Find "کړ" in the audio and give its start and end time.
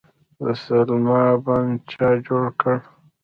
2.59-2.75